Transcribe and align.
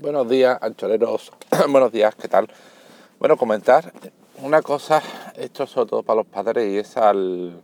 Buenos 0.00 0.28
días, 0.28 0.56
ancholeros. 0.62 1.32
Buenos 1.68 1.90
días, 1.90 2.14
¿qué 2.14 2.28
tal? 2.28 2.46
Bueno, 3.18 3.36
comentar 3.36 3.92
una 4.40 4.62
cosa, 4.62 5.02
esto 5.34 5.64
es 5.64 5.70
sobre 5.70 5.90
todo 5.90 6.02
para 6.04 6.18
los 6.18 6.26
padres 6.26 6.72
y 6.72 6.78
es 6.78 6.96
al, 6.96 7.60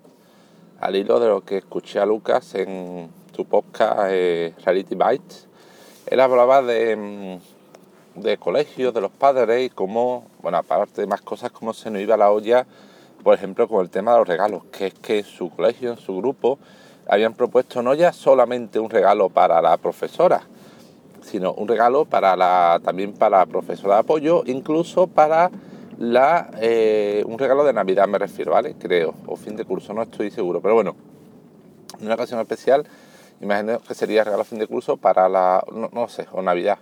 hilo 0.93 1.21
de 1.21 1.29
lo 1.29 1.45
que 1.45 1.59
escuché 1.59 2.01
a 2.01 2.07
Lucas 2.07 2.57
en 2.57 3.09
su 3.37 3.45
podcast 3.45 4.09
eh, 4.09 4.53
Reality 4.65 4.97
Bites. 4.97 5.47
Él 6.07 6.19
hablaba 6.19 6.61
de, 6.61 6.97
mm, 6.97 8.21
de 8.21 8.37
colegios, 8.37 8.93
de 8.93 9.01
los 9.01 9.13
padres 9.13 9.67
y 9.67 9.71
cómo, 9.71 10.27
bueno, 10.43 10.59
aparte 10.59 11.03
de 11.03 11.07
más 11.07 11.21
cosas, 11.21 11.53
cómo 11.53 11.73
se 11.73 11.89
nos 11.89 12.03
iba 12.03 12.17
la 12.17 12.33
olla, 12.33 12.67
por 13.23 13.35
ejemplo, 13.37 13.69
con 13.69 13.81
el 13.81 13.91
tema 13.91 14.11
de 14.11 14.19
los 14.19 14.27
regalos, 14.27 14.65
que 14.73 14.89
es 14.89 14.95
que 14.95 15.21
en 15.21 15.25
su 15.25 15.51
colegio, 15.51 15.93
en 15.93 15.99
su 15.99 16.17
grupo, 16.17 16.59
habían 17.07 17.35
propuesto 17.35 17.81
no 17.81 17.95
ya 17.95 18.13
solamente 18.13 18.81
un 18.81 18.91
regalo 18.91 19.29
para 19.29 19.63
la 19.63 19.77
profesora, 19.77 20.43
sino 21.25 21.53
un 21.55 21.67
regalo 21.67 22.05
para 22.05 22.37
la, 22.37 22.81
también 22.85 23.15
para 23.15 23.45
profesora 23.47 23.95
de 23.95 24.01
apoyo, 24.01 24.43
incluso 24.47 25.07
para 25.07 25.51
la, 25.99 26.51
eh, 26.61 27.23
un 27.27 27.39
regalo 27.39 27.65
de 27.65 27.73
Navidad 27.73 28.07
me 28.09 28.19
refiero, 28.19 28.53
¿vale? 28.53 28.75
Creo, 28.79 29.15
o 29.27 29.37
fin 29.37 29.57
de 29.57 29.65
curso, 29.65 29.95
no 29.95 30.03
estoy 30.03 30.31
seguro, 30.31 30.61
pero 30.61 30.75
bueno, 30.75 30.97
en 31.99 32.07
una 32.07 32.15
ocasión 32.15 32.41
especial, 32.41 32.87
imagino 33.41 33.81
que 33.81 33.95
sería 33.95 34.25
regalo 34.25 34.45
fin 34.45 34.59
de 34.59 34.67
curso 34.67 34.97
para 34.97 35.29
la, 35.29 35.65
no, 35.71 36.09
sé, 36.09 36.27
o 36.33 36.43
Navidad, 36.43 36.79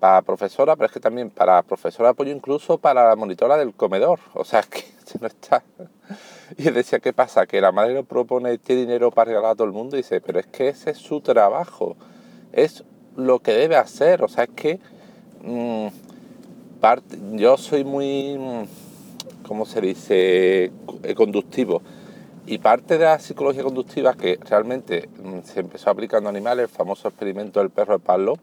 para 0.00 0.22
profesora, 0.22 0.76
pero 0.76 0.86
es 0.86 0.92
que 0.92 1.00
también 1.00 1.30
para 1.30 1.62
profesora 1.62 2.08
de 2.08 2.12
apoyo, 2.12 2.32
incluso 2.32 2.78
para 2.78 3.08
la 3.08 3.16
monitora 3.16 3.56
del 3.56 3.74
comedor, 3.74 4.20
o 4.34 4.44
sea, 4.44 4.62
que 4.70 4.84
no 5.20 5.26
está. 5.26 5.62
Y 6.56 6.70
decía, 6.70 6.98
¿qué 7.00 7.12
pasa? 7.12 7.46
Que 7.46 7.60
la 7.60 7.72
madre 7.72 7.94
no 7.94 8.04
propone 8.04 8.52
este 8.52 8.74
dinero 8.74 9.10
para 9.10 9.28
regalar 9.28 9.52
a 9.52 9.54
todo 9.54 9.66
el 9.66 9.72
mundo 9.72 9.96
y 9.96 10.00
dice, 10.00 10.20
pero 10.20 10.38
es 10.38 10.46
que 10.46 10.68
ese 10.68 10.90
es 10.90 10.98
su 10.98 11.20
trabajo, 11.20 11.96
es 12.52 12.84
lo 13.18 13.40
que 13.40 13.52
debe 13.52 13.76
hacer. 13.76 14.22
O 14.22 14.28
sea, 14.28 14.44
es 14.44 14.50
que 14.50 14.78
mm, 15.42 15.88
parte, 16.80 17.18
yo 17.32 17.58
soy 17.58 17.84
muy, 17.84 18.38
mm, 18.38 19.42
¿cómo 19.46 19.66
se 19.66 19.80
dice?, 19.80 20.72
eh, 21.02 21.14
conductivo. 21.14 21.82
Y 22.46 22.58
parte 22.58 22.96
de 22.96 23.04
la 23.04 23.18
psicología 23.18 23.62
conductiva 23.62 24.14
que 24.14 24.38
realmente 24.48 25.10
mm, 25.22 25.40
se 25.42 25.60
empezó 25.60 25.90
aplicando 25.90 26.28
a 26.28 26.30
animales, 26.30 26.64
el 26.64 26.68
famoso 26.68 27.08
experimento 27.08 27.60
del 27.60 27.70
perro 27.70 27.98
de 27.98 28.04
Pavlov, 28.04 28.38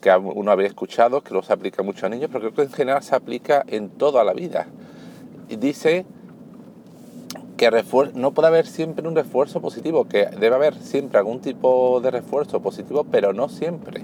que 0.00 0.14
uno 0.14 0.50
había 0.50 0.66
escuchado, 0.66 1.22
que 1.22 1.32
lo 1.32 1.42
se 1.42 1.52
aplica 1.52 1.82
mucho 1.82 2.06
a 2.06 2.08
niños, 2.10 2.28
pero 2.30 2.40
creo 2.40 2.54
que 2.54 2.62
en 2.62 2.72
general 2.72 3.02
se 3.02 3.14
aplica 3.14 3.64
en 3.66 3.88
toda 3.88 4.24
la 4.24 4.34
vida. 4.34 4.66
Y 5.48 5.56
dice 5.56 6.04
que 7.56 7.70
no 8.14 8.32
puede 8.32 8.48
haber 8.48 8.66
siempre 8.66 9.08
un 9.08 9.14
refuerzo 9.14 9.60
positivo, 9.60 10.06
que 10.06 10.26
debe 10.26 10.54
haber 10.54 10.74
siempre 10.74 11.18
algún 11.18 11.40
tipo 11.40 12.00
de 12.00 12.10
refuerzo 12.10 12.60
positivo, 12.60 13.04
pero 13.04 13.32
no 13.32 13.48
siempre, 13.48 14.02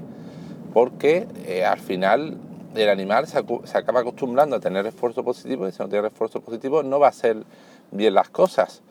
porque 0.73 1.27
eh, 1.47 1.65
al 1.65 1.79
final 1.79 2.39
el 2.75 2.89
animal 2.89 3.27
se, 3.27 3.39
acaba 3.39 4.01
acostumbrando 4.01 4.57
a 4.57 4.61
tener 4.61 4.85
refuerzo 4.85 5.23
positivo 5.23 5.69
y 5.69 5.73
si 5.73 5.83
no 5.83 5.89
tiene 5.89 6.09
refuerzo 6.09 6.41
positivo 6.41 6.83
no 6.83 6.99
va 6.99 7.09
a 7.09 7.11
hacer 7.11 7.45
bien 7.91 8.15
las 8.15 8.31
cosas. 8.31 8.83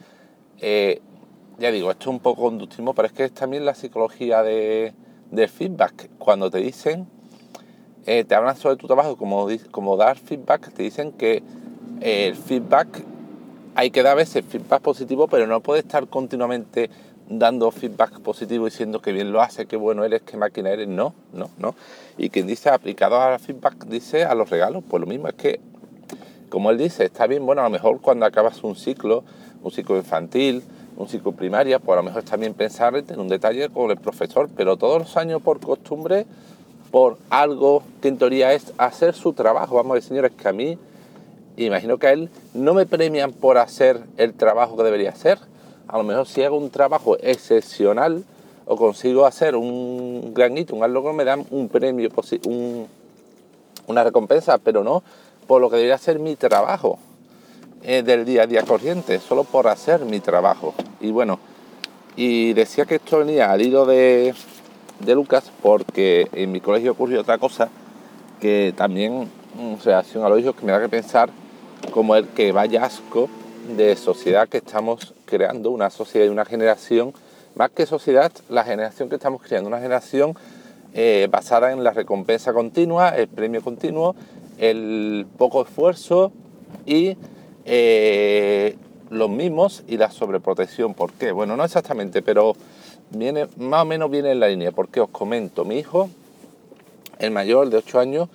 Eh, 0.60 1.02
ya 1.58 1.72
digo, 1.72 1.90
esto 1.90 2.04
es 2.04 2.08
un 2.08 2.20
poco 2.20 2.44
conductivo, 2.44 2.94
pero 2.94 3.08
es 3.08 3.14
que 3.14 3.26
es 3.26 3.34
también 3.34 3.66
la 3.66 3.74
psicología 3.74 4.44
de, 4.44 4.94
feedback. 5.32 6.10
Cuando 6.20 6.52
te 6.52 6.60
dicen, 6.60 7.08
eh, 8.06 8.24
te 8.24 8.36
hablan 8.36 8.56
sobre 8.58 8.76
tu 8.76 8.86
trabajo, 8.86 9.18
como, 9.18 9.48
como 9.72 9.98
dar 9.98 10.18
feedback, 10.18 10.72
te 10.72 10.84
dicen 10.84 11.14
que 11.14 11.42
el 12.02 12.36
feedback 12.36 13.04
hay 13.76 13.92
que 13.92 14.04
dar 14.04 14.14
a 14.14 14.16
veces 14.16 14.44
feedback 14.46 14.82
positivo, 14.82 15.28
pero 15.28 15.48
no 15.48 15.62
puede 15.62 15.82
estar 15.82 16.08
continuamente 16.08 16.90
dando 17.30 17.72
feedback 17.72 18.20
positivo 18.20 18.66
diciendo 18.66 19.02
que 19.02 19.12
bien 19.12 19.32
lo 19.32 19.42
hace, 19.42 19.66
que 19.66 19.78
bueno 19.78 20.04
eres, 20.04 20.22
que 20.22 20.38
máquina 20.38 20.70
eres. 20.72 20.88
No, 20.88 21.14
no, 21.34 21.50
no. 21.58 21.76
Y 22.18 22.30
quien 22.30 22.48
dice 22.48 22.70
aplicado 22.70 23.20
a 23.22 23.40
feedback 23.40 23.86
dice 23.86 24.26
a 24.26 24.36
los 24.36 24.50
regalos, 24.50 24.84
pues 24.90 25.00
lo 25.00 25.08
mismo 25.08 25.28
es 25.28 25.36
que, 25.36 25.60
como 26.50 26.72
él 26.72 26.78
dice, 26.78 27.06
está 27.06 27.28
bien, 27.28 27.46
bueno, 27.46 27.62
a 27.62 27.66
lo 27.66 27.70
mejor 27.70 28.02
cuando 28.02 28.26
acabas 28.26 28.64
un 28.64 28.76
ciclo, 28.76 29.24
un 29.64 29.72
ciclo 29.72 29.96
infantil, 29.96 30.64
un 30.98 31.08
ciclo 31.08 31.32
primaria, 31.32 31.80
pues 31.80 31.94
a 31.94 32.02
lo 32.02 32.04
mejor 32.04 32.24
está 32.24 32.36
bien 32.36 32.54
pensar 32.54 32.96
en 32.96 33.20
un 33.20 33.30
detalle 33.30 33.70
con 33.70 33.90
el 33.90 33.98
profesor, 33.98 34.50
pero 34.56 34.76
todos 34.76 35.00
los 35.00 35.18
años 35.18 35.42
por 35.42 35.60
costumbre, 35.62 36.26
por 36.92 37.18
algo 37.30 37.84
que 38.02 38.10
en 38.10 38.18
teoría 38.18 38.52
es 38.52 38.74
hacer 38.78 39.14
su 39.14 39.32
trabajo. 39.32 39.76
Vamos 39.76 39.94
a 39.94 39.96
decir, 39.96 40.10
señores, 40.10 40.34
que 40.34 40.48
a 40.50 40.52
mí 40.52 40.78
imagino 41.58 41.98
que 41.98 42.08
a 42.08 42.12
él 42.14 42.30
no 42.54 42.74
me 42.74 42.86
premian 42.86 43.34
por 43.34 43.58
hacer 43.58 44.02
el 44.18 44.34
trabajo 44.34 44.78
que 44.78 44.84
debería 44.84 45.10
hacer. 45.12 45.40
A 45.88 45.98
lo 45.98 46.04
mejor 46.04 46.28
si 46.28 46.44
hago 46.44 46.58
un 46.58 46.70
trabajo 46.70 47.18
excepcional 47.20 48.24
o 48.66 48.78
consigo 48.78 49.26
hacer 49.26 49.56
un 49.56 50.34
gran 50.34 50.58
hito, 50.58 50.76
un 50.76 50.94
logro, 50.94 51.14
me 51.14 51.26
dan 51.26 51.46
un 51.50 51.68
premio, 51.68 52.10
una 53.88 54.04
recompensa, 54.04 54.58
pero 54.58 54.84
no 54.84 55.04
por 55.48 55.60
lo 55.60 55.70
que 55.70 55.76
debería 55.76 55.98
ser 55.98 56.20
mi 56.20 56.36
trabajo 56.36 56.98
eh, 57.84 58.04
del 58.04 58.24
día 58.24 58.44
a 58.44 58.48
día 58.48 58.64
corriente, 58.64 59.20
solo 59.20 59.44
por 59.44 59.68
hacer 59.68 60.06
mi 60.06 60.20
trabajo. 60.20 60.74
Y 61.02 61.12
bueno, 61.12 61.40
y 62.16 62.54
decía 62.54 62.86
que 62.86 62.96
esto 62.96 63.20
venía 63.20 63.52
al 63.52 63.62
hilo 63.62 63.86
de, 63.86 64.34
de 65.00 65.16
Lucas 65.16 65.52
porque 65.62 66.28
en 66.32 66.52
mi 66.52 66.62
colegio 66.62 66.92
ocurrió 66.92 67.22
otra 67.22 67.38
cosa 67.38 67.70
que 68.40 68.74
también 68.78 69.30
en 69.60 69.80
relación 69.84 70.24
a 70.24 70.30
los 70.30 70.40
hijos 70.40 70.56
que 70.56 70.66
me 70.66 70.72
da 70.72 70.80
que 70.80 70.90
pensar 70.90 71.30
como 71.90 72.16
el 72.16 72.28
que 72.28 72.52
vaya 72.52 72.86
asco 72.86 73.30
de 73.76 73.96
sociedad 73.96 74.48
que 74.48 74.58
estamos 74.58 75.14
creando, 75.26 75.72
una 75.72 75.90
sociedad 75.90 76.26
y 76.26 76.30
una 76.30 76.46
generación, 76.46 77.14
más 77.56 77.72
que 77.72 77.86
sociedad, 77.86 78.32
la 78.50 78.64
generación 78.64 79.10
que 79.10 79.16
estamos 79.16 79.42
creando, 79.42 79.68
una 79.68 79.80
generación 79.80 80.36
eh, 80.94 81.28
basada 81.32 81.72
en 81.72 81.84
la 81.84 81.92
recompensa 81.92 82.54
continua, 82.54 83.10
el 83.10 83.28
premio 83.28 83.62
continuo, 83.62 84.16
el 84.58 85.26
poco 85.38 85.64
esfuerzo 85.64 86.32
y 86.86 87.18
eh, 87.66 88.76
los 89.10 89.30
mismos 89.30 89.84
y 89.88 89.98
la 89.98 90.12
sobreprotección. 90.12 90.94
¿Por 90.94 91.14
qué? 91.14 91.32
Bueno, 91.32 91.56
no 91.56 91.64
exactamente, 91.64 92.22
pero 92.22 92.56
viene, 93.10 93.48
más 93.58 93.84
o 93.84 93.86
menos 93.86 94.10
viene 94.10 94.32
en 94.32 94.40
la 94.40 94.48
línea, 94.48 94.72
porque 94.72 95.02
os 95.02 95.10
comento, 95.10 95.66
mi 95.66 95.78
hijo, 95.78 96.10
el 97.20 97.32
mayor 97.32 97.70
de 97.70 97.78
8 97.78 98.00
años, 98.00 98.30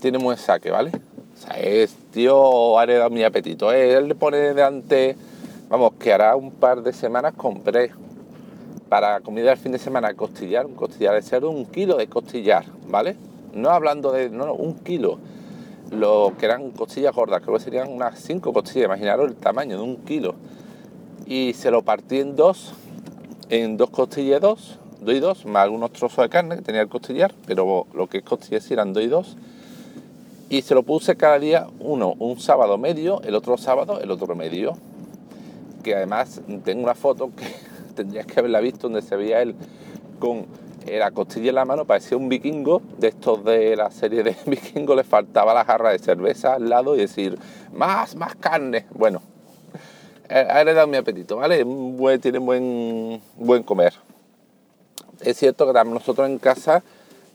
tiene 0.00 0.18
buen 0.18 0.36
saque, 0.36 0.70
¿vale? 0.70 0.92
O 1.36 1.38
sea, 1.38 1.58
es, 1.58 1.94
tío, 2.12 2.78
ha 2.78 2.84
heredado 2.84 3.10
mi 3.10 3.22
apetito. 3.22 3.70
Él 3.70 4.08
le 4.08 4.14
pone 4.14 4.38
delante, 4.38 5.16
vamos, 5.68 5.92
que 5.98 6.12
hará 6.12 6.34
un 6.34 6.50
par 6.50 6.82
de 6.82 6.92
semanas 6.94 7.34
compré 7.36 7.92
para 8.88 9.20
comida 9.20 9.50
del 9.50 9.58
fin 9.58 9.72
de 9.72 9.78
semana 9.78 10.14
costillar, 10.14 10.64
un 10.64 10.74
costillar 10.74 11.14
de 11.14 11.22
cerdo, 11.22 11.50
un 11.50 11.66
kilo 11.66 11.96
de 11.96 12.06
costillar, 12.06 12.64
¿vale? 12.88 13.16
No 13.52 13.70
hablando 13.70 14.12
de, 14.12 14.30
no, 14.30 14.46
no, 14.46 14.54
un 14.54 14.76
kilo. 14.78 15.18
Lo 15.90 16.32
que 16.38 16.46
eran 16.46 16.70
costillas 16.70 17.14
gordas, 17.14 17.42
creo 17.42 17.54
que 17.54 17.62
serían 17.62 17.92
unas 17.92 18.18
cinco 18.18 18.52
costillas, 18.52 18.86
imaginaros 18.86 19.28
el 19.28 19.36
tamaño 19.36 19.76
de 19.76 19.82
un 19.82 19.96
kilo. 19.98 20.34
Y 21.26 21.52
se 21.52 21.70
lo 21.70 21.82
partí 21.82 22.20
en 22.20 22.36
dos, 22.36 22.72
en 23.50 23.76
dos 23.76 23.90
costillas 23.90 24.40
dos, 24.40 24.78
dos 25.00 25.14
y 25.14 25.20
dos, 25.20 25.44
más 25.44 25.64
algunos 25.64 25.92
trozos 25.92 26.24
de 26.24 26.28
carne 26.30 26.56
que 26.56 26.62
tenía 26.62 26.80
el 26.80 26.88
costillar, 26.88 27.34
pero 27.46 27.86
lo 27.92 28.06
que 28.06 28.18
es 28.18 28.24
costillas 28.24 28.70
eran 28.70 28.92
dos 28.92 29.02
y 29.02 29.08
dos 29.08 29.36
y 30.48 30.62
se 30.62 30.74
lo 30.74 30.82
puse 30.82 31.16
cada 31.16 31.38
día 31.38 31.66
uno, 31.80 32.14
un 32.18 32.38
sábado 32.38 32.78
medio, 32.78 33.20
el 33.22 33.34
otro 33.34 33.56
sábado 33.56 34.00
el 34.00 34.10
otro 34.10 34.34
medio. 34.34 34.76
Que 35.82 35.94
además 35.94 36.40
tengo 36.64 36.82
una 36.84 36.94
foto 36.94 37.30
que 37.36 37.46
tendrías 37.94 38.26
que 38.26 38.40
haberla 38.40 38.60
visto 38.60 38.88
donde 38.88 39.02
se 39.02 39.16
veía 39.16 39.42
él 39.42 39.54
con 40.18 40.46
la 40.86 41.10
costilla 41.10 41.48
en 41.48 41.56
la 41.56 41.64
mano, 41.64 41.84
parecía 41.84 42.16
un 42.16 42.28
vikingo, 42.28 42.80
de 42.98 43.08
estos 43.08 43.44
de 43.44 43.74
la 43.74 43.90
serie 43.90 44.22
de 44.22 44.36
vikingo, 44.46 44.94
le 44.94 45.02
faltaba 45.02 45.52
la 45.52 45.64
jarra 45.64 45.90
de 45.90 45.98
cerveza 45.98 46.54
al 46.54 46.68
lado 46.68 46.94
y 46.94 47.00
decir, 47.00 47.36
más, 47.72 48.14
más 48.14 48.36
carne. 48.36 48.86
Bueno, 48.94 49.20
ha 50.28 50.60
heredado 50.60 50.86
mi 50.86 50.96
apetito, 50.96 51.36
¿vale? 51.36 51.64
tiene 52.20 52.38
buen, 52.38 53.20
buen 53.36 53.62
comer. 53.62 53.94
Es 55.20 55.38
cierto 55.38 55.72
que 55.72 55.84
nosotros 55.84 56.28
en 56.28 56.38
casa 56.38 56.84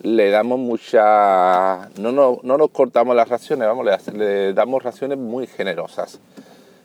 le 0.04 0.30
damos 0.30 0.60
mucha... 0.60 1.90
No, 1.98 2.12
no, 2.12 2.40
no 2.44 2.58
nos 2.58 2.70
cortamos 2.72 3.16
las 3.16 3.30
raciones, 3.30 3.68
vamos, 3.68 3.86
le, 4.14 4.54
damos 4.54 4.84
raciones 4.84 5.18
muy 5.18 5.48
generosas. 5.48 6.20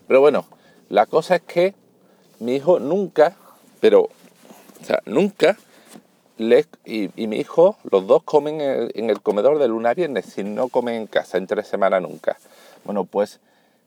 Pero 0.06 0.20
bueno, 0.20 0.44
la 0.88 1.06
cosa 1.06 1.36
es 1.36 1.42
que 1.42 1.74
mi 2.38 2.56
hijo 2.56 2.78
nunca, 2.78 3.34
pero, 3.80 4.02
o 4.02 4.84
sea, 4.84 5.00
nunca, 5.06 5.56
le, 6.36 6.66
y, 6.84 7.08
mi 7.26 7.36
hijo, 7.36 7.76
los 7.90 8.06
dos 8.06 8.22
comen 8.22 8.60
en 8.60 9.10
el, 9.10 9.20
comedor 9.22 9.58
de 9.58 9.69
luna 9.69 9.90
a 9.90 9.94
viernes, 9.94 10.26
si 10.26 10.44
no 10.44 10.69
comen 10.69 10.94
en 10.94 11.06
casa, 11.06 11.38
en 11.38 11.46
tres 11.46 11.66
semanas 11.66 12.02
nunca. 12.02 12.36
Bueno, 12.84 13.04
pues 13.04 13.40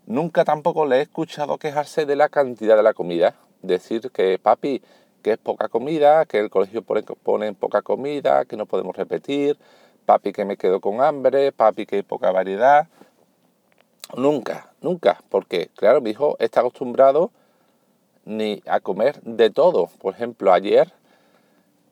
nunca 0.07 0.43
tampoco 0.43 0.85
le 0.85 0.97
he 0.97 1.01
escuchado 1.01 1.57
quejarse 1.57 2.05
de 2.05 2.15
la 2.15 2.29
cantidad 2.29 2.75
de 2.75 2.83
la 2.83 2.93
comida. 2.93 3.35
Decir 3.61 4.09
que, 4.11 4.39
papi, 4.39 4.81
que 5.19 5.31
es 5.33 5.37
poca 5.37 5.69
comida, 5.69 6.25
que 6.25 6.39
el 6.39 6.49
colegio 6.49 6.83
pone, 6.83 7.53
poca 7.53 7.81
comida, 7.81 8.45
que 8.45 8.57
no 8.57 8.65
podemos 8.65 8.95
repetir, 8.95 9.57
papi 10.05 10.31
que 10.33 10.45
me 10.45 10.57
quedo 10.57 10.79
con 10.81 11.01
hambre, 11.01 11.51
papi 11.51 11.85
que 11.85 11.97
hay 11.97 12.03
poca 12.03 12.31
variedad. 12.31 12.87
Nunca, 14.15 14.71
nunca, 14.81 15.21
porque 15.29 15.69
claro, 15.75 16.01
mi 16.01 16.11
hijo 16.11 16.35
está 16.39 16.61
acostumbrado 16.61 17.31
ni 18.25 18.61
a 18.67 18.79
comer 18.79 19.21
de 19.23 19.49
todo. 19.49 19.89
Por 19.99 20.13
ejemplo, 20.15 20.51
ayer 20.53 20.91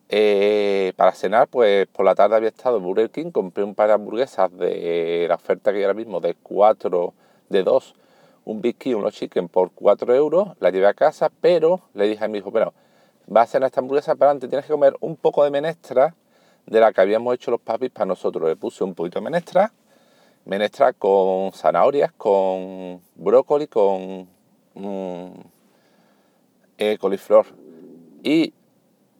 Eh, 0.09 0.93
para 0.95 1.11
cenar, 1.11 1.49
pues 1.49 1.85
por 1.87 2.05
la 2.05 2.15
tarde 2.15 2.35
había 2.37 2.47
estado 2.49 2.77
en 2.77 2.83
Burger 2.83 3.09
King, 3.09 3.31
compré 3.31 3.63
un 3.63 3.75
par 3.75 3.87
de 3.89 3.93
hamburguesas 3.95 4.49
de 4.57 5.25
la 5.27 5.35
oferta 5.35 5.71
que 5.71 5.79
hay 5.79 5.83
ahora 5.83 5.93
mismo 5.95 6.21
de 6.21 6.33
4, 6.35 7.13
de 7.49 7.63
2, 7.63 7.93
un 8.45 8.61
Big 8.61 8.77
unos 8.95 9.13
chicken 9.13 9.49
por 9.49 9.71
4 9.71 10.15
euros, 10.15 10.49
la 10.61 10.69
llevé 10.69 10.87
a 10.87 10.93
casa, 10.93 11.29
pero 11.41 11.81
le 11.93 12.07
dije 12.07 12.23
a 12.23 12.29
mi 12.29 12.37
hijo, 12.37 12.51
pero 12.53 12.73
va 13.33 13.41
a 13.41 13.47
cenar 13.47 13.67
esta 13.67 13.81
hamburguesa, 13.81 14.15
pero 14.15 14.31
antes 14.31 14.49
tienes 14.49 14.65
que 14.65 14.73
comer 14.73 14.95
un 15.01 15.15
poco 15.15 15.43
de 15.43 15.51
menestra 15.51 16.15
de 16.65 16.79
la 16.79 16.91
que 16.91 17.01
habíamos 17.01 17.33
hecho 17.33 17.51
los 17.51 17.61
papis 17.61 17.89
para 17.91 18.05
nosotros. 18.05 18.47
Le 18.47 18.55
puse 18.55 18.83
un 18.83 18.93
poquito 18.93 19.19
de 19.19 19.25
menestra, 19.25 19.73
menestra 20.45 20.93
con 20.93 21.51
zanahorias, 21.53 22.11
con 22.13 23.01
brócoli, 23.15 23.67
con 23.67 24.27
mm, 24.75 25.27
eh, 26.77 26.97
coliflor. 26.99 27.45
Y 28.23 28.53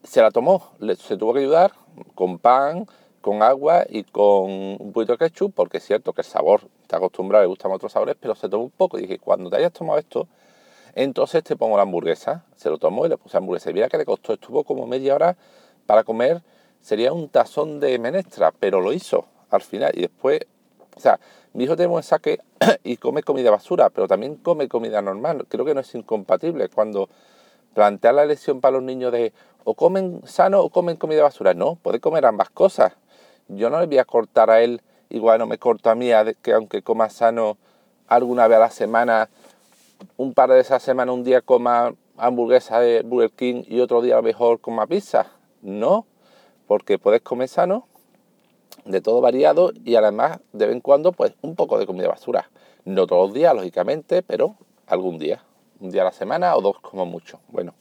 se 0.02 0.22
la 0.22 0.30
tomó, 0.30 0.72
se 0.98 1.16
tuvo 1.16 1.34
que 1.34 1.40
ayudar 1.40 1.72
con 2.14 2.38
pan, 2.38 2.86
con 3.20 3.42
agua 3.42 3.84
y 3.88 4.04
con 4.04 4.50
un 4.78 4.92
poquito 4.92 5.12
de 5.12 5.18
ketchup, 5.18 5.52
porque 5.54 5.78
es 5.78 5.84
cierto 5.84 6.12
que 6.12 6.20
el 6.22 6.26
sabor 6.26 6.62
está 6.82 6.96
acostumbrado, 6.96 7.44
le 7.44 7.48
gustan 7.48 7.72
otros 7.72 7.92
sabores, 7.92 8.16
pero 8.18 8.34
se 8.34 8.48
tomó 8.48 8.64
un 8.64 8.70
poco. 8.70 8.98
Y 8.98 9.02
dije, 9.02 9.18
cuando 9.18 9.50
te 9.50 9.56
hayas 9.56 9.72
tomado 9.72 9.98
esto, 9.98 10.28
entonces 11.04 11.44
te 11.44 11.54
pongo 11.54 11.76
la 11.76 11.84
hamburguesa. 11.84 12.44
Se 12.56 12.68
lo 12.68 12.78
tomó 12.78 13.06
y 13.06 13.08
le 13.08 13.16
puse 13.16 13.36
hamburguesa. 13.36 13.70
Y 13.70 13.74
mira 13.74 13.88
que 13.88 13.98
le 13.98 14.04
costó, 14.04 14.32
estuvo 14.32 14.64
como 14.64 14.84
media 14.88 15.14
hora 15.14 15.36
para 15.86 16.02
comer, 16.02 16.42
sería 16.80 17.12
un 17.12 17.28
tazón 17.28 17.78
de 17.78 17.96
menestra, 18.00 18.52
pero 18.58 18.80
lo 18.80 18.92
hizo 18.92 19.26
al 19.50 19.62
final. 19.62 19.92
Y 19.94 20.00
después, 20.00 20.40
o 20.96 20.98
sea, 20.98 21.20
mi 21.52 21.64
hijo 21.64 21.76
tiene 21.76 21.86
buen 21.86 22.02
saque 22.02 22.40
y 22.82 22.96
come 22.96 23.22
comida 23.22 23.52
basura, 23.52 23.90
pero 23.90 24.08
también 24.08 24.34
come 24.34 24.66
comida 24.66 25.00
normal. 25.00 25.46
Creo 25.48 25.64
que 25.64 25.72
no 25.72 25.82
es 25.82 25.94
incompatible 25.94 26.68
cuando 26.68 27.08
plantear 27.74 28.14
la 28.14 28.24
elección 28.24 28.60
para 28.60 28.72
los 28.72 28.82
niños 28.82 29.12
de 29.12 29.32
o 29.62 29.74
comen 29.74 30.20
sano 30.24 30.62
o 30.62 30.70
comen 30.70 30.96
comida 30.96 31.22
basura. 31.22 31.54
No, 31.54 31.76
puede 31.76 32.00
comer 32.00 32.26
ambas 32.26 32.50
cosas. 32.50 32.94
Yo 33.46 33.70
no 33.70 33.78
le 33.78 33.86
voy 33.86 33.98
a 33.98 34.04
cortar 34.04 34.50
a 34.50 34.62
él, 34.62 34.82
igual 35.10 35.38
no 35.38 35.46
me 35.46 35.58
corto 35.58 35.90
a 35.90 35.94
mí, 35.94 36.10
que 36.42 36.52
aunque 36.54 36.82
coma 36.82 37.08
sano 37.08 37.56
alguna 38.08 38.48
vez 38.48 38.56
a 38.56 38.60
la 38.60 38.70
semana, 38.70 39.28
un 40.16 40.34
par 40.34 40.50
de 40.50 40.60
esas 40.60 40.82
semanas, 40.82 41.14
un 41.14 41.24
día 41.24 41.40
coma 41.40 41.94
hamburguesa 42.16 42.80
de 42.80 43.02
Burger 43.02 43.30
King 43.30 43.62
y 43.66 43.80
otro 43.80 44.02
día 44.02 44.14
a 44.14 44.16
lo 44.18 44.22
mejor 44.22 44.60
coma 44.60 44.86
pizza. 44.86 45.26
No, 45.62 46.06
porque 46.66 46.98
puedes 46.98 47.22
comer 47.22 47.48
sano, 47.48 47.86
de 48.84 49.00
todo 49.00 49.20
variado 49.20 49.72
y 49.84 49.96
además 49.96 50.40
de 50.52 50.66
vez 50.66 50.74
en 50.74 50.80
cuando 50.80 51.12
pues 51.12 51.34
un 51.42 51.54
poco 51.56 51.78
de 51.78 51.86
comida 51.86 52.08
basura. 52.08 52.50
No 52.84 53.06
todos 53.06 53.28
los 53.28 53.34
días, 53.34 53.54
lógicamente, 53.54 54.22
pero 54.22 54.54
algún 54.86 55.18
día 55.18 55.42
un 55.80 55.90
día 55.90 56.02
a 56.02 56.06
la 56.06 56.12
semana 56.12 56.56
o 56.56 56.60
dos 56.60 56.78
como 56.80 57.06
mucho. 57.06 57.40
Bueno, 57.48 57.74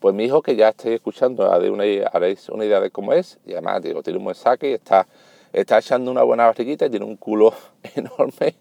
pues 0.00 0.14
mi 0.14 0.24
hijo 0.24 0.42
que 0.42 0.56
ya 0.56 0.68
estoy 0.68 0.94
escuchando, 0.94 1.50
haréis 1.50 2.48
una 2.48 2.64
idea 2.64 2.80
de 2.80 2.90
cómo 2.90 3.12
es, 3.12 3.38
y 3.46 3.52
además 3.52 3.82
digo, 3.82 4.02
tiene 4.02 4.18
un 4.18 4.24
buen 4.24 4.36
saque 4.36 4.70
y 4.70 4.74
está, 4.74 5.06
está 5.52 5.78
echando 5.78 6.10
una 6.10 6.22
buena 6.22 6.46
barriguita 6.46 6.86
y 6.86 6.90
tiene 6.90 7.06
un 7.06 7.16
culo 7.16 7.52
enorme, 7.94 8.56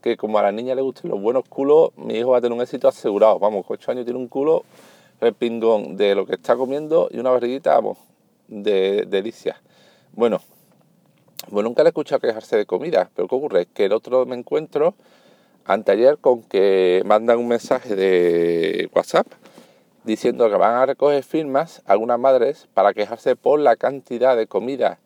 que 0.00 0.16
como 0.16 0.38
a 0.38 0.42
la 0.42 0.52
niña 0.52 0.74
le 0.74 0.82
gustan 0.82 1.10
los 1.10 1.20
buenos 1.20 1.44
culos, 1.48 1.90
mi 1.96 2.14
hijo 2.14 2.30
va 2.30 2.38
a 2.38 2.40
tener 2.40 2.56
un 2.56 2.62
éxito 2.62 2.88
asegurado. 2.88 3.38
Vamos, 3.38 3.66
con 3.66 3.74
8 3.74 3.92
años 3.92 4.04
tiene 4.04 4.18
un 4.18 4.28
culo 4.28 4.64
repingón 5.20 5.96
de 5.96 6.14
lo 6.14 6.26
que 6.26 6.34
está 6.34 6.56
comiendo 6.56 7.08
y 7.10 7.18
una 7.18 7.30
barriguita, 7.30 7.74
vamos, 7.74 7.98
de 8.48 9.04
delicia. 9.06 9.60
Bueno, 10.12 10.40
pues 11.50 11.64
nunca 11.64 11.82
le 11.82 11.88
he 11.88 11.90
escuchado 11.90 12.20
quejarse 12.20 12.56
de 12.56 12.66
comida, 12.66 13.10
pero 13.14 13.28
¿qué 13.28 13.34
ocurre? 13.34 13.66
Que 13.66 13.84
el 13.86 13.92
otro 13.92 14.26
me 14.26 14.36
encuentro 14.36 14.94
anteayer 15.64 16.18
con 16.18 16.42
que 16.42 17.02
mandan 17.04 17.38
un 17.38 17.48
mensaje 17.48 17.94
de 17.94 18.90
WhatsApp 18.94 19.26
diciendo 20.04 20.48
que 20.48 20.56
van 20.56 20.74
a 20.74 20.86
recoger 20.86 21.22
firmas 21.22 21.82
algunas 21.84 22.18
madres 22.18 22.68
para 22.72 22.94
quejarse 22.94 23.36
por 23.36 23.60
la 23.60 23.76
cantidad 23.76 24.36
de 24.36 24.46
comida 24.46 24.98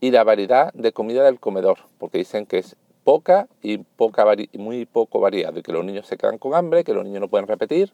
y 0.00 0.12
la 0.12 0.22
variedad 0.22 0.72
de 0.74 0.92
comida 0.92 1.24
del 1.24 1.40
comedor, 1.40 1.78
porque 1.98 2.18
dicen 2.18 2.46
que 2.46 2.58
es 2.58 2.76
poca 3.08 3.48
y 3.62 3.78
poca 3.78 4.26
muy 4.58 4.84
poco 4.84 5.18
variada, 5.18 5.58
y 5.58 5.62
que 5.62 5.72
los 5.72 5.82
niños 5.82 6.06
se 6.06 6.18
quedan 6.18 6.36
con 6.36 6.54
hambre, 6.54 6.84
que 6.84 6.92
los 6.92 7.04
niños 7.04 7.22
no 7.22 7.28
pueden 7.28 7.48
repetir 7.48 7.90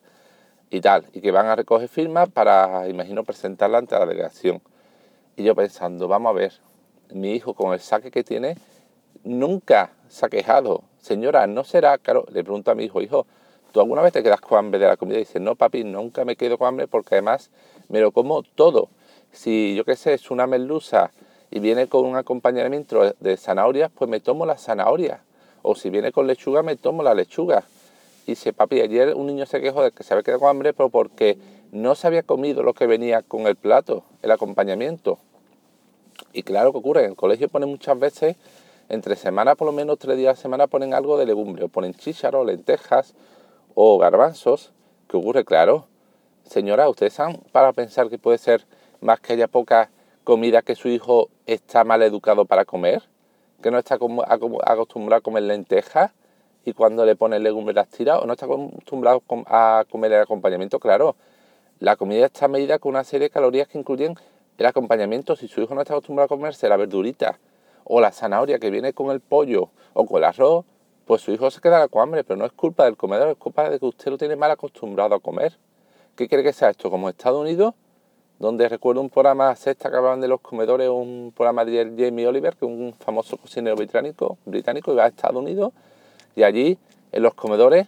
y 0.71 0.81
tal, 0.81 1.07
y 1.13 1.21
que 1.21 1.31
van 1.31 1.47
a 1.47 1.55
recoger 1.55 1.89
firmas 1.89 2.29
para, 2.31 2.89
imagino, 2.89 3.23
presentarla 3.23 3.79
ante 3.79 3.95
la 3.95 4.07
delegación. 4.07 4.61
Y 5.37 5.45
yo 5.45 5.55
pensando, 5.55 6.09
vamos 6.09 6.31
a 6.31 6.33
ver, 6.33 6.53
mi 7.13 7.31
hijo 7.31 7.55
con 7.55 7.73
el 7.73 7.79
saque 7.79 8.11
que 8.11 8.25
tiene, 8.25 8.57
nunca 9.23 9.93
se 10.09 10.27
ha 10.27 10.29
quejado. 10.29 10.83
Señora, 10.99 11.47
¿no 11.47 11.63
será 11.63 11.97
caro? 11.99 12.27
Le 12.33 12.43
pregunto 12.43 12.73
a 12.73 12.75
mi 12.75 12.83
hijo, 12.83 13.01
hijo, 13.01 13.25
¿tú 13.71 13.79
alguna 13.79 14.03
vez 14.03 14.13
te 14.13 14.21
quedas 14.25 14.41
con 14.41 14.59
hambre 14.59 14.81
de 14.81 14.89
la 14.89 14.97
comida? 14.97 15.19
Y 15.19 15.21
dice, 15.21 15.39
no, 15.39 15.55
papi, 15.55 15.85
nunca 15.85 16.25
me 16.25 16.35
quedo 16.35 16.59
con 16.59 16.67
hambre 16.67 16.89
porque 16.89 17.15
además 17.15 17.53
me 17.89 18.01
lo 18.01 18.11
como 18.11 18.43
todo. 18.43 18.89
Si 19.31 19.77
yo 19.77 19.85
qué 19.85 19.95
sé, 19.95 20.15
es 20.15 20.33
una 20.33 20.49
merluza 20.49 21.13
y 21.55 21.61
viene 21.61 21.87
con 21.87 22.05
un 22.05 22.17
acompañamiento 22.17 23.15
de 23.21 23.37
zanahorias, 23.37 23.89
pues 23.93 24.11
me 24.11 24.19
tomo 24.19 24.45
la 24.45 24.59
zanahoria. 24.59 25.23
O 25.63 25.77
si 25.77 25.89
viene 25.89 26.11
con 26.11 26.27
lechuga, 26.27 26.65
me 26.65 26.75
tomo 26.75 27.05
la 27.05 27.15
lechuga. 27.15 27.63
Y 28.27 28.33
dice, 28.33 28.53
papi, 28.53 28.81
ayer 28.81 29.15
un 29.15 29.29
niño 29.29 29.47
se 29.47 29.61
quejó 29.61 29.85
de 29.85 29.93
que 29.93 30.03
se 30.03 30.13
había 30.13 30.25
quedado 30.25 30.41
con 30.41 30.49
hambre, 30.49 30.73
pero 30.73 30.89
porque 30.89 31.39
no 31.71 31.95
se 31.95 32.09
había 32.09 32.25
comido 32.25 32.65
lo 32.65 32.75
que 32.75 32.89
venía 32.89 33.23
con 33.23 33.47
el 33.47 33.55
plato, 33.55 34.03
el 34.23 34.33
acompañamiento. 34.33 35.21
Y 36.33 36.43
claro 36.43 36.73
que 36.73 36.79
ocurre, 36.79 37.05
en 37.05 37.11
el 37.11 37.17
colegio 37.17 37.49
pone 37.49 37.67
muchas 37.67 38.01
veces 38.01 38.35
entre 38.89 39.15
semana, 39.15 39.55
por 39.55 39.67
lo 39.67 39.73
menos 39.73 40.01
tres 40.01 40.17
días 40.17 40.31
a 40.31 40.33
la 40.33 40.43
semana, 40.43 40.67
ponen 40.67 40.93
algo 40.93 41.17
de 41.19 41.25
legumbre, 41.25 41.63
o 41.63 41.69
ponen 41.69 41.95
chícharos, 41.95 42.45
lentejas 42.45 43.15
o 43.77 43.97
garbanzos. 43.99 44.73
¿Qué 45.07 45.17
ocurre? 45.17 45.45
Claro, 45.45 45.87
señora, 46.43 46.89
¿ustedes 46.89 47.21
han 47.21 47.37
para 47.53 47.73
pensar 47.73 48.11
que 48.11 48.19
puede 48.19 48.39
ser 48.39 48.67
más 49.01 49.21
que 49.21 49.35
haya 49.35 49.47
poca 49.47 49.91
comida 50.25 50.63
que 50.63 50.75
su 50.75 50.89
hijo 50.89 51.29
está 51.47 51.85
mal 51.85 52.03
educado 52.03 52.45
para 52.45 52.65
comer? 52.65 53.03
¿Que 53.63 53.71
no 53.71 53.79
está 53.79 53.95
acostumbrado 53.95 55.17
a 55.17 55.21
comer 55.21 55.45
lentejas? 55.45 56.13
y 56.65 56.73
cuando 56.73 57.05
le 57.05 57.17
ponen 57.17 57.43
legumbre 57.43 57.75
las 57.75 57.89
tira 57.89 58.19
o 58.19 58.27
no 58.27 58.33
está 58.33 58.47
acostumbrado 58.47 59.23
a 59.47 59.85
comer 59.91 60.13
el 60.13 60.23
acompañamiento, 60.23 60.79
claro, 60.79 61.15
la 61.79 61.97
comida 61.97 62.27
está 62.27 62.49
medida 62.49 62.79
con 62.79 62.91
una 62.91 63.05
serie 63.05 63.27
de 63.29 63.31
calorías 63.31 63.69
que 63.69 63.79
incluyen 63.79 64.15
el 64.57 64.67
acompañamiento. 64.67 65.37
Si 65.37 65.49
su 65.49 65.61
hijo 65.61 65.75
no 65.75 65.83
está 65.83 65.95
acostumbrado 65.95 66.27
a 66.27 66.29
comerse 66.29 66.69
la 66.69 66.77
verdurita 66.77 67.39
o 67.85 68.01
la 68.01 68.13
zanahoria 68.13 68.59
que 68.59 68.71
viene 68.71 68.93
con 68.95 69.11
el 69.11 69.21
pollo 69.21 69.71
o 69.93 70.07
con 70.07 70.19
el 70.19 70.25
arroz, 70.25 70.65
pues 71.05 71.21
su 71.21 71.33
hijo 71.33 71.51
se 71.51 71.61
quedará 71.61 71.89
con 71.89 72.03
hambre, 72.03 72.25
pero 72.25 72.39
no 72.39 72.47
es 72.47 72.53
culpa 72.53 72.85
del 72.85 72.97
comedor, 72.97 73.29
es 73.29 73.37
culpa 73.37 73.69
de 73.69 73.79
que 73.79 73.85
usted 73.85 74.11
lo 74.11 74.17
tiene 74.17 74.37
mal 74.37 74.51
acostumbrado 74.51 75.15
a 75.15 75.21
comer. 75.21 75.59
¿Qué 76.17 76.29
quiere 76.29 76.43
que 76.43 76.53
sea 76.53 76.71
esto? 76.71 76.91
Como 76.91 77.11
Estados 77.11 77.41
Unidos, 77.41 77.75
donde 78.39 78.69
recuerdo 78.69 79.01
un 79.01 79.11
programa 79.11 79.55
sexta 79.57 79.91
que 79.91 79.97
hablaban 79.97 80.21
de 80.21 80.29
los 80.29 80.41
comedores, 80.41 80.89
un 80.89 81.33
programa 81.35 81.65
de 81.65 81.95
Jamie 81.97 82.27
Oliver, 82.27 82.57
que 82.57 82.67
es 82.67 82.71
un 82.71 82.95
famoso 82.99 83.37
cocinero 83.37 83.77
británico, 83.77 84.39
británico, 84.45 84.93
iba 84.93 85.05
a 85.05 85.09
Estados 85.09 85.37
Unidos, 85.37 85.73
y 86.35 86.43
allí 86.43 86.79
en 87.13 87.23
los 87.23 87.35
comedores 87.35 87.87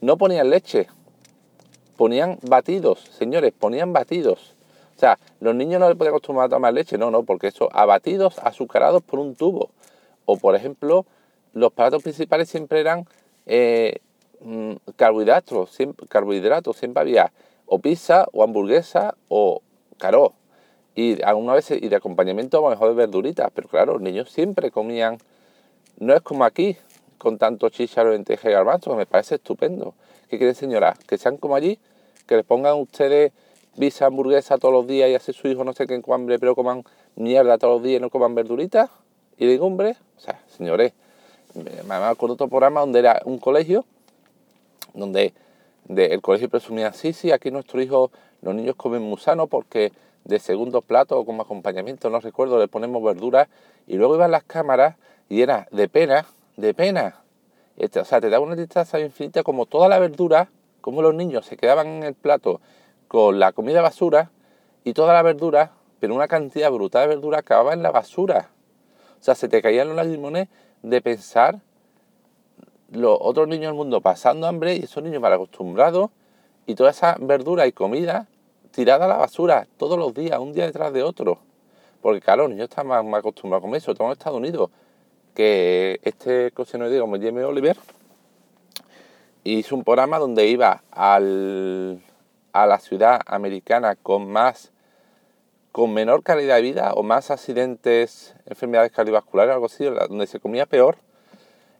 no 0.00 0.16
ponían 0.16 0.50
leche, 0.50 0.88
ponían 1.96 2.38
batidos, 2.42 3.00
señores, 3.00 3.52
ponían 3.58 3.92
batidos. 3.92 4.54
O 4.96 5.00
sea, 5.00 5.18
los 5.40 5.54
niños 5.54 5.80
no 5.80 5.88
les 5.88 5.96
pueden 5.96 6.12
acostumbrar 6.12 6.46
a 6.46 6.50
tomar 6.50 6.74
leche, 6.74 6.98
no, 6.98 7.10
no, 7.10 7.22
porque 7.22 7.46
eso, 7.46 7.68
abatidos, 7.72 8.38
azucarados 8.40 9.02
por 9.02 9.20
un 9.20 9.36
tubo. 9.36 9.70
O, 10.24 10.36
por 10.36 10.54
ejemplo, 10.54 11.06
los 11.54 11.72
platos 11.72 12.02
principales 12.02 12.48
siempre 12.48 12.80
eran 12.80 13.06
eh, 13.46 14.00
mm, 14.40 14.72
carbohidratos, 14.96 15.70
siempre, 15.70 16.06
carbohidratos, 16.08 16.76
siempre 16.76 17.00
había 17.00 17.32
o 17.64 17.78
pizza 17.78 18.26
o 18.32 18.42
hamburguesa 18.42 19.14
o 19.28 19.62
caro. 19.98 20.32
Y 20.94 21.22
alguna 21.22 21.54
vez, 21.54 21.70
y 21.70 21.88
de 21.88 21.96
acompañamiento 21.96 22.58
a 22.58 22.62
lo 22.62 22.70
mejor 22.70 22.88
de 22.88 22.94
verduritas, 22.94 23.50
pero 23.54 23.68
claro, 23.68 23.94
los 23.94 24.02
niños 24.02 24.30
siempre 24.30 24.70
comían, 24.70 25.18
no 25.98 26.14
es 26.14 26.22
como 26.22 26.44
aquí, 26.44 26.76
con 27.18 27.38
tanto 27.38 27.68
chícharo, 27.68 28.12
lenteja 28.12 28.48
y 28.48 28.52
garbanzo, 28.52 28.90
que 28.90 28.96
me 28.96 29.06
parece 29.06 29.36
estupendo. 29.36 29.94
¿Qué 30.28 30.38
quieren 30.38 30.54
señora? 30.54 30.96
Que 31.06 31.18
sean 31.18 31.36
como 31.36 31.54
allí, 31.56 31.78
que 32.26 32.36
les 32.36 32.44
pongan 32.44 32.76
ustedes 32.76 33.32
visa 33.76 34.06
hamburguesa 34.06 34.58
todos 34.58 34.74
los 34.74 34.86
días 34.86 35.08
y 35.08 35.14
hace 35.14 35.32
su 35.32 35.46
hijo 35.48 35.64
no 35.64 35.72
sé 35.72 35.86
qué 35.86 36.00
con 36.02 36.14
hambre, 36.14 36.38
pero 36.38 36.54
coman 36.54 36.84
mierda 37.16 37.58
todos 37.58 37.74
los 37.74 37.82
días 37.82 37.98
y 37.98 38.02
no 38.02 38.10
coman 38.10 38.34
verduritas 38.34 38.90
y 39.36 39.46
legumbres. 39.46 39.96
O 40.16 40.20
sea, 40.20 40.40
señores, 40.56 40.92
me 41.54 41.94
acuerdo 41.94 42.34
otro 42.34 42.48
programa 42.48 42.80
donde 42.80 42.98
era 42.98 43.22
un 43.24 43.38
colegio, 43.38 43.84
donde 44.94 45.32
el 45.88 46.20
colegio 46.20 46.48
presumía, 46.48 46.92
sí, 46.92 47.12
sí, 47.12 47.32
aquí 47.32 47.50
nuestro 47.50 47.80
hijo, 47.80 48.10
los 48.42 48.54
niños 48.54 48.76
comen 48.76 49.02
musano 49.02 49.46
porque 49.46 49.92
de 50.24 50.38
segundo 50.38 50.82
plato 50.82 51.18
o 51.18 51.24
como 51.24 51.42
acompañamiento, 51.42 52.10
no 52.10 52.20
recuerdo, 52.20 52.58
le 52.58 52.68
ponemos 52.68 53.02
verduras 53.02 53.48
y 53.86 53.96
luego 53.96 54.16
iban 54.16 54.30
las 54.30 54.44
cámaras 54.44 54.96
y 55.28 55.42
era 55.42 55.66
de 55.70 55.88
pena, 55.88 56.26
de 56.56 56.74
pena. 56.74 57.22
Este, 57.76 58.00
o 58.00 58.04
sea, 58.04 58.20
te 58.20 58.28
da 58.28 58.40
una 58.40 58.54
tristeza 58.54 59.00
infinita 59.00 59.42
como 59.42 59.64
toda 59.64 59.88
la 59.88 59.98
verdura, 59.98 60.50
como 60.80 61.00
los 61.00 61.14
niños 61.14 61.46
se 61.46 61.56
quedaban 61.56 61.86
en 61.86 62.02
el 62.02 62.14
plato 62.14 62.60
con 63.08 63.38
la 63.38 63.52
comida 63.52 63.80
basura 63.80 64.30
y 64.84 64.92
toda 64.92 65.14
la 65.14 65.22
verdura, 65.22 65.72
pero 66.00 66.14
una 66.14 66.28
cantidad 66.28 66.70
brutal 66.70 67.08
de 67.08 67.14
verdura 67.14 67.38
acababa 67.38 67.72
en 67.72 67.82
la 67.82 67.90
basura. 67.90 68.50
O 69.20 69.24
sea, 69.24 69.34
se 69.34 69.48
te 69.48 69.62
caían 69.62 69.88
los 69.88 69.96
lagrimones 69.96 70.48
de 70.82 71.00
pensar 71.00 71.60
los 72.90 73.18
otros 73.20 73.48
niños 73.48 73.66
del 73.66 73.74
mundo 73.74 74.00
pasando 74.00 74.46
hambre 74.46 74.76
y 74.76 74.84
esos 74.84 75.02
niños 75.02 75.20
mal 75.20 75.32
acostumbrados 75.32 76.10
y 76.66 76.74
toda 76.74 76.90
esa 76.90 77.16
verdura 77.20 77.66
y 77.66 77.72
comida 77.72 78.26
tirada 78.70 79.06
a 79.06 79.08
la 79.08 79.16
basura 79.16 79.66
todos 79.76 79.98
los 79.98 80.14
días, 80.14 80.38
un 80.38 80.52
día 80.52 80.66
detrás 80.66 80.92
de 80.92 81.02
otro. 81.02 81.38
Porque 82.00 82.20
claro, 82.20 82.42
los 82.42 82.50
niños 82.50 82.68
están 82.68 82.86
más, 82.86 83.04
acostumbrados 83.14 83.64
con 83.64 83.74
eso, 83.74 83.94
todo 83.94 84.08
en 84.08 84.12
Estados 84.12 84.38
Unidos, 84.38 84.70
que 85.34 86.00
este 86.02 86.50
digo 86.50 87.04
como 87.04 87.16
Jamie 87.16 87.44
Oliver 87.44 87.76
hizo 89.44 89.74
un 89.74 89.84
programa 89.84 90.18
donde 90.18 90.46
iba 90.46 90.82
al, 90.90 92.00
a 92.52 92.66
la 92.66 92.78
ciudad 92.78 93.20
americana 93.26 93.96
con 93.96 94.30
más 94.30 94.72
con 95.72 95.94
menor 95.94 96.22
calidad 96.22 96.56
de 96.56 96.62
vida 96.62 96.92
o 96.94 97.02
más 97.02 97.30
accidentes, 97.30 98.34
enfermedades 98.46 98.90
cardiovasculares, 98.90 99.52
algo 99.52 99.66
así, 99.66 99.84
donde 99.84 100.26
se 100.26 100.40
comía 100.40 100.66
peor, 100.66 100.98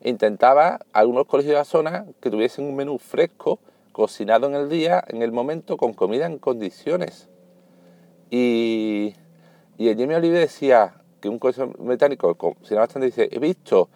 intentaba 0.09 0.81
algunos 0.93 1.27
colegios 1.27 1.53
de 1.53 1.59
la 1.59 1.65
zona 1.65 2.07
que 2.21 2.31
tuviesen 2.31 2.65
un 2.67 2.77
menú 2.77 2.99
fresco, 2.99 3.59
cocinado 3.93 4.47
en 4.47 4.55
el 4.55 4.69
día, 4.69 5.03
en 5.09 5.23
el 5.23 5.33
momento, 5.33 5.77
con 5.77 5.93
comida 5.93 6.27
en 6.27 6.39
condiciones. 6.39 7.29
Y, 8.31 9.15
y 9.77 9.89
el 9.89 9.99
Jamie 9.99 10.17
Olive 10.17 10.39
decía 10.39 10.95
que 11.21 11.29
un 11.29 11.39
colegio 11.39 11.73
británico, 11.79 12.35
cocinaba 12.35 12.87
bastante, 12.87 13.07
dice, 13.07 13.29
he 13.31 13.39
visto 13.39 13.89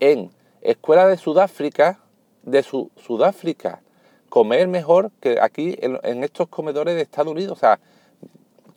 en 0.00 0.30
escuelas 0.60 1.08
de 1.08 1.16
Sudáfrica, 1.16 2.00
de 2.42 2.62
Sudáfrica, 2.62 3.80
comer 4.28 4.66
mejor 4.66 5.12
que 5.20 5.38
aquí 5.40 5.76
en, 5.80 5.98
en 6.02 6.24
estos 6.24 6.48
comedores 6.48 6.96
de 6.96 7.02
Estados 7.02 7.32
Unidos. 7.32 7.56
O 7.56 7.60
sea, 7.60 7.78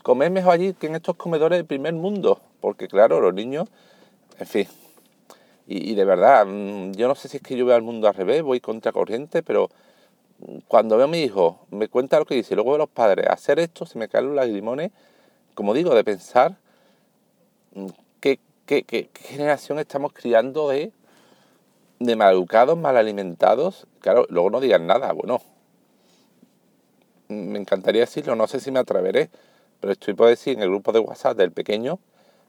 comer 0.04 0.30
mejor 0.32 0.54
allí 0.54 0.74
que 0.74 0.88
en 0.88 0.96
estos 0.96 1.16
comedores 1.16 1.58
del 1.58 1.66
primer 1.66 1.94
mundo, 1.94 2.40
porque 2.62 2.88
claro, 2.88 3.20
los 3.20 3.34
niños, 3.34 3.68
en 4.40 4.46
fin, 4.46 4.68
y, 5.70 5.96
de 5.96 6.06
verdad, 6.06 6.46
mm, 6.46 6.94
yo 6.94 7.10
no 7.10 7.16
sé 7.16 7.28
si 7.28 7.38
es 7.38 7.44
que 7.44 7.58
yo 7.58 7.66
veo 7.66 7.76
al 7.76 7.82
mundo 7.82 8.08
al 8.08 8.14
revés, 8.14 8.42
voy 8.42 8.62
contra 8.62 8.94
corriente, 8.94 9.44
pero 9.44 9.70
cuando 10.68 10.96
veo 10.96 11.06
a 11.06 11.10
mi 11.10 11.20
hijo, 11.20 11.60
me 11.72 11.90
cuenta 11.90 12.20
lo 12.20 12.26
que 12.26 12.36
dice, 12.36 12.56
luego 12.56 12.72
veo 12.72 12.76
a 12.76 12.80
los 12.80 12.90
padres 12.90 13.28
hacer 13.28 13.60
esto, 13.60 13.86
se 13.86 14.00
me 14.00 14.08
caen 14.08 14.28
los 14.28 14.36
lagrimones, 14.36 14.92
como 15.56 15.74
digo, 15.74 15.94
de 15.94 16.06
pensar 16.06 16.56
mm, 17.74 17.88
qué, 18.22 18.40
qué, 18.66 19.10
generación 19.14 19.80
estamos 19.80 20.14
criando 20.14 20.70
de, 20.70 20.94
de 22.00 22.16
maleducados, 22.16 22.78
mal 22.78 22.96
alimentados. 22.96 23.88
Claro, 24.00 24.26
luego 24.30 24.50
no 24.50 24.62
digan 24.62 24.88
nada, 24.88 25.12
bueno, 25.12 25.42
me 27.28 27.60
encantaría 27.60 28.02
decirlo, 28.02 28.38
no 28.38 28.48
sé 28.48 28.62
si 28.62 28.72
me 28.72 28.80
atreveré, 28.80 29.30
pero 29.82 29.92
estoy 29.92 30.14
por 30.14 30.30
decir 30.30 30.56
en 30.56 30.64
el 30.64 30.70
grupo 30.70 30.94
de 30.94 31.00
WhatsApp 31.00 31.38
del 31.38 31.52
pequeño, 31.52 32.00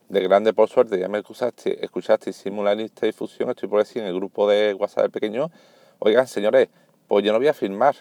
de 0.09 0.23
grande 0.23 0.55
por 0.55 0.69
suerte, 0.69 0.99
ya 0.99 1.09
me 1.09 1.19
escuchaste, 1.19 1.85
escuchaste 1.85 2.31
lista 2.31 3.00
de 3.03 3.07
difusión, 3.09 3.50
estoy 3.50 3.69
por 3.69 3.81
decir 3.81 4.03
en 4.03 4.09
el 4.09 4.15
grupo 4.15 4.49
de 4.49 4.73
WhatsApp 4.75 5.03
del 5.03 5.11
pequeño, 5.11 5.50
oigan 5.99 6.27
señores, 6.27 6.69
pues 7.07 7.25
yo 7.25 7.33
no 7.33 7.38
voy 7.38 7.49
a 7.49 7.55
firmar, 7.55 7.95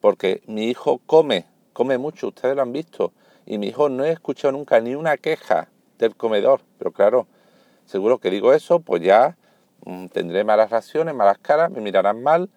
porque 0.00 0.42
mi 0.46 0.66
hijo 0.66 1.00
come, 1.06 1.46
come 1.72 1.98
mucho, 1.98 2.28
ustedes 2.28 2.54
lo 2.54 2.62
han 2.62 2.72
visto, 2.72 3.12
y 3.46 3.58
mi 3.58 3.68
hijo 3.68 3.88
no 3.88 4.04
he 4.04 4.10
escuchado 4.10 4.52
nunca 4.52 4.80
ni 4.80 4.94
una 4.94 5.16
queja 5.16 5.68
del 5.98 6.14
comedor, 6.14 6.60
pero 6.78 6.92
claro, 6.92 7.26
seguro 7.84 8.18
que 8.18 8.30
digo 8.30 8.52
eso, 8.52 8.78
pues 8.78 9.02
ya 9.02 9.36
mm, 9.84 10.06
tendré 10.06 10.44
malas 10.44 10.70
reacciones, 10.70 11.14
malas 11.14 11.38
caras, 11.38 11.70
me 11.70 11.80
mirarán 11.80 12.22
mal, 12.22 12.48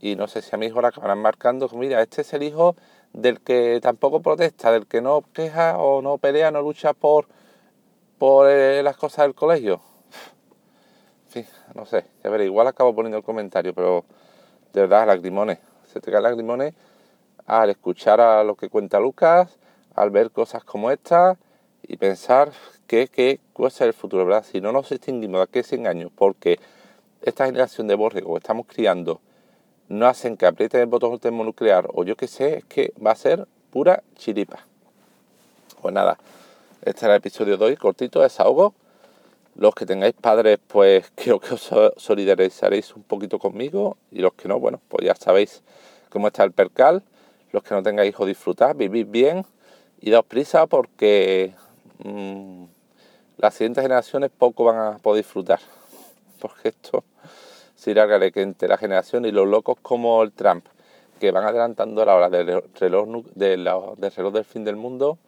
y 0.00 0.16
no 0.16 0.28
sé 0.28 0.42
si 0.42 0.54
a 0.54 0.58
mi 0.58 0.66
hijo 0.66 0.82
la 0.82 0.88
acabarán 0.88 1.18
marcando, 1.18 1.68
mira, 1.72 2.02
este 2.02 2.20
es 2.20 2.32
el 2.34 2.42
hijo 2.42 2.76
del 3.14 3.40
que 3.40 3.78
tampoco 3.80 4.20
protesta, 4.20 4.70
del 4.70 4.86
que 4.86 5.00
no 5.00 5.24
queja 5.32 5.78
o 5.78 6.02
no 6.02 6.18
pelea, 6.18 6.50
no 6.50 6.60
lucha 6.60 6.92
por, 6.92 7.26
por 8.24 8.48
eh, 8.48 8.82
las 8.82 8.96
cosas 8.96 9.26
del 9.26 9.34
colegio. 9.34 9.82
En 11.26 11.30
fin, 11.30 11.46
no 11.74 11.84
sé, 11.84 12.06
ya 12.22 12.30
veré, 12.30 12.46
igual 12.46 12.66
acabo 12.66 12.94
poniendo 12.94 13.18
el 13.18 13.22
comentario, 13.22 13.74
pero 13.74 14.06
de 14.72 14.80
verdad, 14.80 15.06
lagrimones. 15.06 15.58
Se 15.92 16.00
te 16.00 16.10
caen 16.10 16.22
lagrimones 16.22 16.72
al 17.44 17.68
escuchar 17.68 18.22
a 18.22 18.42
lo 18.42 18.54
que 18.54 18.70
cuenta 18.70 18.98
Lucas, 18.98 19.58
al 19.94 20.08
ver 20.08 20.30
cosas 20.30 20.64
como 20.64 20.90
estas 20.90 21.36
y 21.82 21.98
pensar 21.98 22.50
que, 22.86 23.08
que 23.08 23.40
puede 23.52 23.70
ser 23.72 23.88
el 23.88 23.92
futuro, 23.92 24.24
¿verdad? 24.24 24.46
Si 24.50 24.58
no 24.58 24.72
nos 24.72 24.90
extinguimos 24.90 25.40
de 25.40 25.42
aquí 25.42 25.58
a 25.58 25.62
100 25.62 25.86
años, 25.86 26.10
porque 26.16 26.58
esta 27.20 27.44
generación 27.44 27.88
de 27.88 27.94
borregos 27.94 28.40
estamos 28.40 28.64
criando 28.66 29.20
no 29.90 30.06
hacen 30.06 30.38
que 30.38 30.46
aprieten 30.46 30.80
el 30.80 30.86
botón 30.86 31.18
termonuclear 31.18 31.90
o 31.92 32.04
yo 32.04 32.16
qué 32.16 32.26
sé, 32.26 32.56
es 32.56 32.64
que 32.64 32.94
va 33.06 33.10
a 33.10 33.16
ser 33.16 33.46
pura 33.70 34.02
chiripa. 34.16 34.60
Pues 35.82 35.92
nada, 35.92 36.16
este 36.84 37.06
era 37.06 37.14
el 37.14 37.18
episodio 37.18 37.56
de 37.56 37.64
hoy, 37.64 37.76
cortito, 37.76 38.20
desahogo. 38.20 38.74
Los 39.56 39.74
que 39.74 39.86
tengáis 39.86 40.12
padres, 40.14 40.58
pues 40.66 41.10
creo 41.14 41.40
que 41.40 41.54
os 41.54 41.70
solidarizaréis 41.96 42.94
un 42.94 43.02
poquito 43.02 43.38
conmigo 43.38 43.96
y 44.10 44.18
los 44.18 44.34
que 44.34 44.48
no, 44.48 44.60
bueno, 44.60 44.80
pues 44.88 45.06
ya 45.06 45.14
sabéis 45.14 45.62
cómo 46.10 46.26
está 46.26 46.44
el 46.44 46.52
percal. 46.52 47.02
Los 47.52 47.62
que 47.62 47.74
no 47.74 47.82
tengáis 47.82 48.10
hijos, 48.10 48.26
disfrutad, 48.26 48.76
vivid 48.76 49.06
bien 49.08 49.46
y 50.00 50.10
daos 50.10 50.26
prisa 50.26 50.66
porque 50.66 51.54
mm, 52.04 52.64
las 53.38 53.54
siguientes 53.54 53.80
generaciones 53.80 54.30
poco 54.36 54.64
van 54.64 54.76
a 54.76 54.98
poder 54.98 55.24
disfrutar. 55.24 55.60
Porque 56.40 56.68
esto 56.68 57.04
Sir 57.76 57.96
que 58.32 58.42
entre 58.42 58.68
la 58.68 58.76
generación 58.76 59.24
y 59.24 59.30
los 59.30 59.46
locos 59.46 59.76
como 59.80 60.22
el 60.22 60.32
Trump, 60.32 60.66
que 61.18 61.30
van 61.30 61.44
adelantando 61.44 62.04
la 62.04 62.14
hora 62.14 62.28
del 62.28 62.62
reloj, 62.78 63.24
del 63.34 63.64
reloj 63.64 64.32
del 64.32 64.44
fin 64.44 64.64
del 64.64 64.76
mundo, 64.76 65.18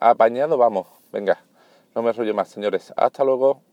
apañado, 0.00 0.56
vamos, 0.56 0.86
venga, 1.12 1.38
no 1.94 2.02
me 2.02 2.12
rollo 2.12 2.34
más, 2.34 2.48
señores. 2.48 2.92
Hasta 2.96 3.24
luego. 3.24 3.67